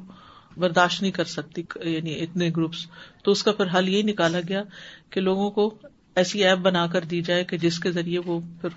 [0.58, 2.78] برداشت نہیں کر سکتی یعنی اتنے گروپس
[3.24, 4.64] تو اس کا پھر حل یہی نکالا گیا
[5.10, 5.74] کہ لوگوں کو
[6.16, 8.70] ایسی ایپ بنا کر دی جائے کہ جس کے ذریعے وہ پھر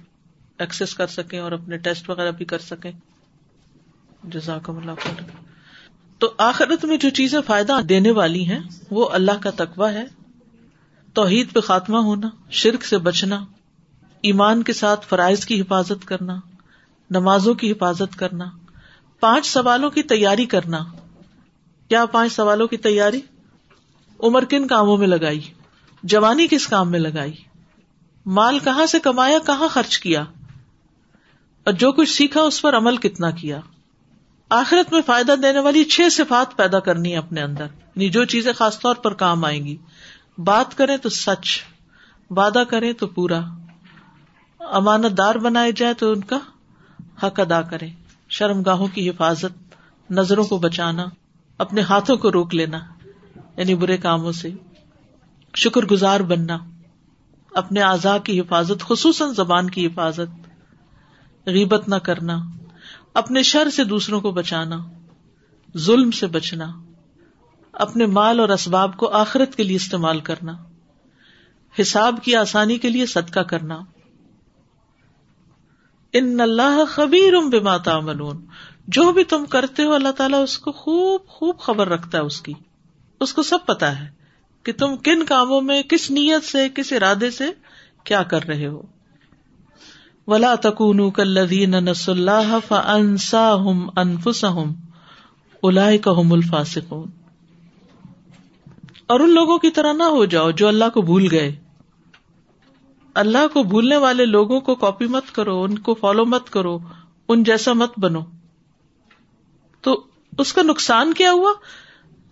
[0.62, 2.92] ایکسس کر سکیں اور اپنے ٹیسٹ وغیرہ بھی کر سکیں۔
[4.24, 5.22] جزاکم اللہ خیر
[6.18, 10.04] تو آخرت میں جو چیزیں فائدہ دینے والی ہیں، وہ اللہ کا تقوی ہے۔
[11.14, 13.44] توحید پہ خاتمہ ہونا، شرک سے بچنا،
[14.22, 16.36] ایمان کے ساتھ فرائض کی حفاظت کرنا،
[17.10, 18.44] نمازوں کی حفاظت کرنا،
[19.20, 20.78] پانچ سوالوں کی تیاری کرنا۔
[21.88, 23.20] کیا پانچ سوالوں کی تیاری؟
[24.20, 25.40] عمر کن کاموں میں لگائی؟
[26.02, 27.32] جوانی کس کام میں لگائی؟
[28.26, 30.24] مال کہاں سے کمایا، کہاں خرچ کیا؟
[31.64, 33.60] اور جو کچھ سیکھا اس پر عمل کتنا کیا۔
[34.50, 38.52] آخرت میں فائدہ دینے والی چھ صفات پیدا کرنی ہے اپنے اندر۔ یعنی جو چیزیں
[38.52, 39.76] خاص طور پر کام آئیں گی۔
[40.38, 41.62] بات کریں تو سچ،
[42.30, 43.40] وعدہ کریں تو پورا۔
[44.60, 46.38] امانت دار بنائے جائے تو ان کا
[47.22, 47.88] حق ادا کرے
[48.28, 49.74] شرم گاہوں کی حفاظت،
[50.10, 51.04] نظروں کو بچانا،
[51.58, 52.78] اپنے ہاتھوں کو روک لینا
[53.56, 54.50] یعنی برے کاموں سے۔
[55.56, 56.58] شکر گزار بننا،
[57.54, 60.51] اپنے اعضاء کی حفاظت، خصوصاً زبان کی حفاظت۔
[61.46, 62.38] غیبت نہ کرنا،
[63.14, 64.78] اپنے شر سے دوسروں کو بچانا،
[65.76, 66.72] ظلم سے بچنا،
[67.72, 70.52] اپنے مال اور اسباب کو آخرت کے لیے استعمال کرنا،
[71.80, 73.80] حساب کی آسانی کے لیے صدقہ کرنا۔
[76.12, 78.46] ان اللہ خبیر بما تعملون۔
[78.88, 82.40] جو بھی تم کرتے ہو، اللہ تعالیٰ اس کو خوب خوب خبر رکھتا ہے اس
[82.40, 82.52] کی۔
[83.20, 84.10] اس کو سب پتا ہے
[84.62, 87.44] کہ تم کن کاموں میں، کس نیت سے، کس ارادے سے
[88.04, 88.82] کیا کر رہے ہو۔
[90.26, 94.72] ولا تکون کلین نس اللہ فنسا ہم انفس ہم
[95.62, 96.78] الا ہم الفاص
[99.06, 101.56] اور ان لوگوں کی طرح نہ ہو جاؤ جو اللہ کو بھول گئے۔
[103.14, 106.78] اللہ کو بھولنے والے لوگوں کو کاپی مت کرو، ان کو فالو مت کرو،
[107.28, 108.20] ان جیسا مت بنو۔
[109.80, 110.04] تو
[110.38, 111.52] اس کا نقصان کیا ہوا؟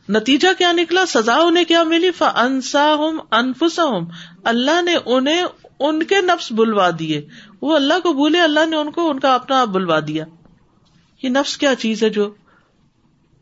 [0.09, 4.07] نتیجہ کیا نکلا؟ سزا انہیں کیا ملی؟ فنسا ہوں انفسا ہوں
[4.45, 5.43] اللہ نے انہیں،
[5.81, 7.29] ان کے نفس بلوا دیے۔
[7.63, 10.25] وہ اللہ کو بھولے، اللہ نے ان کو، ان کا اپنا آپ بلوا دیا۔
[11.23, 12.35] یہ نفس کیا چیز ہے جو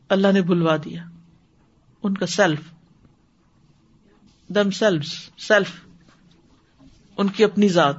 [0.08, 1.04] اللہ نے بلوا دیا؟
[2.02, 2.60] ان کا سیلف
[4.48, 5.70] دم سیلف سیلف
[7.16, 7.96] ان کی اپنی ذات۔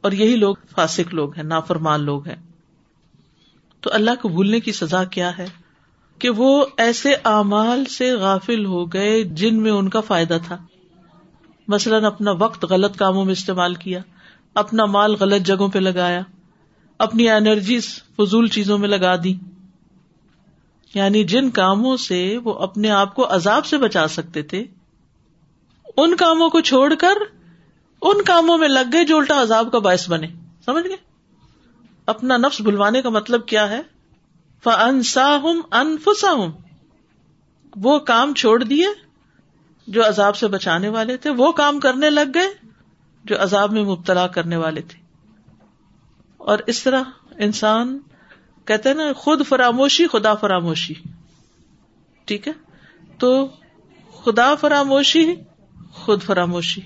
[0.00, 2.36] اور یہی لوگ فاسک لوگ ہیں، نافرمان لوگ ہیں۔
[3.80, 5.46] تو اللہ کو بھولنے کی سزا کیا ہے؟
[6.18, 10.56] کہ وہ ایسے اعمال سے غافل ہو گئے جن میں ان کا فائدہ تھا۔
[11.68, 14.00] مثلاً اپنا وقت غلط کاموں میں استعمال کیا۔
[14.54, 16.20] اپنا مال غلط جگہوں پہ لگایا،
[16.98, 19.34] اپنی انرجیز فضول چیزوں میں لگا دی۔
[20.94, 24.64] یعنی جن کاموں سے وہ اپنے آپ کو عذاب سے بچا سکتے تھے،
[25.96, 27.14] ان کاموں کو چھوڑ کر
[28.02, 30.26] ان کاموں میں لگ گئے جو الٹا عذاب کا باعث بنے۔
[30.64, 30.96] سمجھ گئے؟
[32.06, 33.82] اپنا نفس بلوانے کا مطلب کیا ہے؟
[34.64, 36.52] فنسا ہوں انفسا ہوں
[37.76, 38.86] وہ کام چھوڑ دیے
[39.86, 42.73] جو عذاب سے بچانے والے تھے، وہ کام کرنے لگ گئے۔
[43.24, 45.04] جو عذاب میں مبتلا کرنے والے تھے۔
[46.36, 47.02] اور اس طرح
[47.38, 47.98] انسان
[48.64, 50.94] کہتے نا، خود فراموشی، خدا فراموشی۔
[52.24, 52.52] ٹھیک ہے؟
[53.18, 53.48] تو
[54.24, 55.34] خدا فراموشی،
[55.92, 56.80] خود فراموشی۔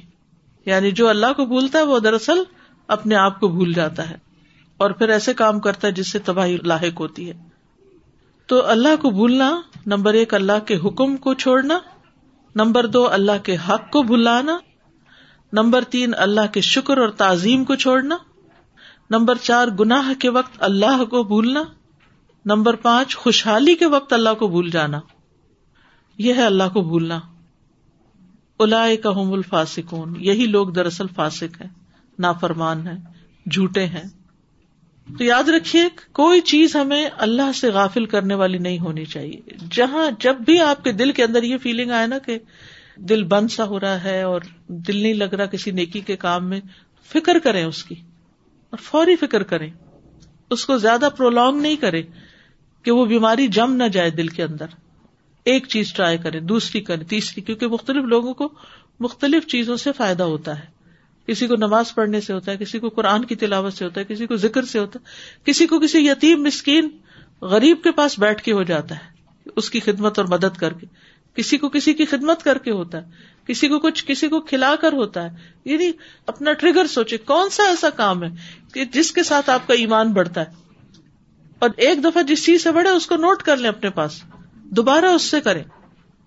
[0.67, 2.43] یعنی جو اللہ کو بھولتا ہے، وہ دراصل
[2.89, 4.17] اپنے آپ کو بھول جاتا ہے۔
[4.77, 7.35] اور پھر ایسے کام کرتا ہے جس سے تباہی لاحق ہوتی ہے۔
[8.47, 11.79] تو اللہ کو بھولنا، نمبر ایک، اللہ کے حکم کو چھوڑنا۔
[12.55, 14.59] نمبر دو، اللہ کے حق کو بھلانا۔
[15.53, 18.17] نمبر تین، اللہ کے شکر اور تعظیم کو چھوڑنا۔
[19.11, 21.63] نمبر چار، گناہ کے وقت اللہ کو بھولنا۔
[22.45, 25.01] نمبر پانچ، خوشحالی کے وقت اللہ کو بھول جانا۔
[26.19, 27.21] یہ ہے اللہ کو بھولنا۔
[28.59, 31.69] الا کا حم الفاسکون یہی لوگ دراصل فاسک ہیں،
[32.19, 32.99] نافرمان ہیں،
[33.51, 34.09] جھوٹے ہیں۔
[35.19, 35.83] تو یاد رکھیے،
[36.13, 40.85] کوئی چیز ہمیں اللہ سے غافل کرنے والی نہیں ہونی چاہیے۔ جہاں جب بھی آپ
[40.85, 42.39] کے دل کے اندر یہ فیلنگ آئے نا کہ
[42.99, 46.49] دل بند سا ہو رہا ہے اور دل نہیں لگ رہا کسی نیکی کے کام
[46.49, 46.61] میں،
[47.13, 47.95] فکر کریں اس کی،
[48.71, 49.71] اور فوری فکر کریں۔
[50.51, 52.03] اس کو زیادہ پرولونگ نہیں کرے
[52.83, 54.67] کہ وہ بیماری جم نہ جائے دل کے اندر۔
[55.45, 58.49] ایک چیز ٹرائی کرے دوسری کرے تیسری، کیونکہ مختلف لوگوں کو
[59.01, 60.79] مختلف چیزوں سے فائدہ ہوتا ہے۔
[61.27, 64.15] کسی کو نماز پڑھنے سے ہوتا ہے، کسی کو قرآن کی تلاوت سے ہوتا ہے،
[64.15, 65.11] کسی کو ذکر سے ہوتا ہے۔
[65.45, 66.89] کسی کو کسی یتیم مسکین
[67.41, 69.05] غریب کے پاس بیٹھ کے ہو جاتا ہے،
[69.57, 70.87] اس کی خدمت اور مدد کر کے۔
[71.39, 73.11] کسی کو کسی کی خدمت کر کے ہوتا ہے،
[73.47, 75.91] کسی کو کچھ، کسی کو کھلا کر ہوتا ہے۔ یعنی
[76.27, 78.29] اپنا ٹریگر سوچے، کون سا ایسا کام ہے
[78.75, 80.47] کہ جس کے ساتھ آپ کا ایمان بڑھتا ہے؟
[81.59, 84.23] اور ایک دفعہ جس چیز سے بڑھے اس کو نوٹ کر لیں اپنے پاس۔
[84.55, 85.65] دوبارہ اس سے کریں۔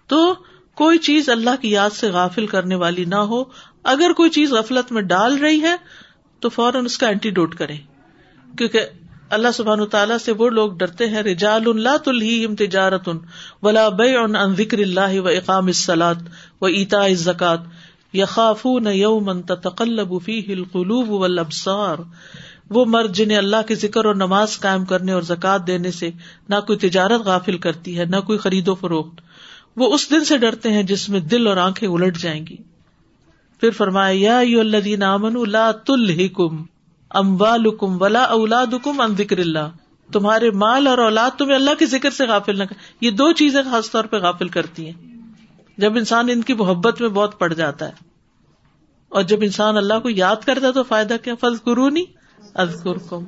[0.08, 0.36] تو
[0.76, 3.43] کوئی چیز اللہ کی یاد سے غافل کرنے والی نہ ہو۔
[3.84, 5.76] اگر کوئی چیز غفلت میں ڈال رہی ہے،
[6.39, 7.76] تو فوراً اس کا اینٹی ڈوٹ کرے
[8.58, 8.86] کیونکہ
[9.32, 13.10] اللہ سبحان تعالیٰ سے وہ لوگ ڈرتے ہیں، رجال اللہ تلہیم تجارت
[13.62, 16.17] ولا بے ان ذکر اللہ و اقام السلاط
[16.62, 17.60] و اتا زکات
[18.13, 21.98] یخاف نہ یومن تقلب فیہ القلوب والابصار۔
[22.70, 26.10] وہ مرد جنہیں اللہ کے ذکر اور نماز قائم کرنے اور زکات دینے سے
[26.50, 29.22] نہ کوئی تجارت غافل کرتی ہے، نہ کوئی خرید و فروخت۔
[29.78, 32.58] وہ اس دن سے ڈرتے ہیں جس میں دل اور آنکھیں الٹ جائیں گی۔
[33.60, 36.63] پھر فرمایا، یا یو اللہ امن اللہ تلحکم
[37.13, 39.71] اموالکم ولا اولادکم ان ذکر اللہ۔
[40.13, 43.62] تمہارے مال اور اولاد تمہیں اللہ کے ذکر سے غافل نہ کر۔ یہ دو چیزیں
[43.71, 45.12] خاص طور پہ غافل کرتی ہیں۔
[45.78, 47.91] جب انسان ان کی محبت میں بہت پڑ جاتا ہے
[49.10, 52.04] اور جب انسان اللہ کو یاد کرتا ہے تو فائدہ کیا؟ فض قرونی
[52.54, 53.24] ازکر کم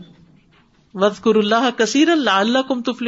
[0.93, 3.07] وزقر اللہ کثیر اللہ اللہ کم تفل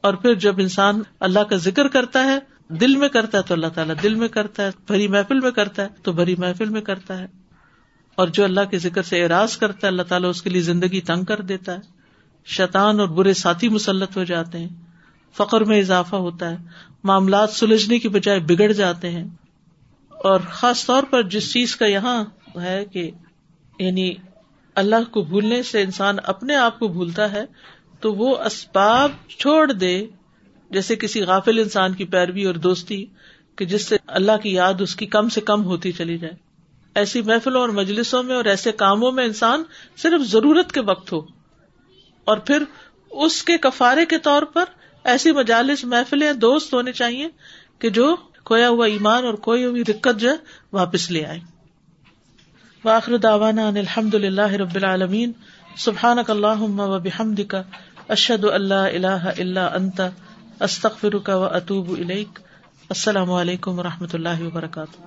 [0.00, 3.66] اور پھر جب انسان اللہ کا ذکر کرتا ہے، دل میں کرتا ہے تو اللہ
[3.66, 7.18] تعالیٰ دل میں کرتا ہے، بھری محفل میں کرتا ہے تو بھری محفل میں کرتا
[7.18, 7.39] ہے۔
[8.20, 11.00] اور جو اللہ کے ذکر سے اعراض کرتا ہے، اللہ تعالیٰ اس کے لیے زندگی
[11.00, 11.78] تنگ کر دیتا ہے۔
[12.44, 14.68] شیطان اور برے ساتھی مسلط ہو جاتے ہیں۔
[15.36, 16.56] فخر میں اضافہ ہوتا ہے۔
[17.04, 19.24] معاملات سلجھنے کی بجائے بگڑ جاتے ہیں۔
[20.08, 22.24] اور خاص طور پر جس چیز کا یہاں
[22.62, 23.10] ہے کہ
[23.78, 24.14] یعنی
[24.74, 27.44] اللہ کو بھولنے سے انسان اپنے آپ کو بھولتا ہے،
[28.00, 30.06] تو وہ اسباب چھوڑ دے۔
[30.70, 33.04] جیسے کسی غافل انسان کی پیروی اور دوستی،
[33.56, 36.49] کہ جس سے اللہ کی یاد اس کی کم سے کم ہوتی چلی جائے۔
[37.00, 39.62] ایسی محفلوں اور مجلسوں میں اور ایسے کاموں میں انسان
[39.96, 41.20] صرف ضرورت کے وقت ہو۔
[42.24, 42.62] اور پھر
[43.10, 44.64] اس کے کفارے کے طور پر
[45.04, 47.28] ایسی مجالس، محفلیں دوست ہونے چاہیے
[47.78, 50.36] کہ جو کھویا ہوا ایمان اور کوئی ہوئی دقت جو ہے
[50.72, 51.40] واپس لے آئے
[52.84, 55.32] واخر داوانا الحمد اللہ رب العالمین۔
[55.76, 57.62] سبحان اللہ و بحمد کا
[58.08, 60.00] اشد اللہ اللہ اللہ انت۔
[60.60, 64.98] استخر کا و اطوب السلام علیکم و رحمۃ اللہ وبرکاتہ۔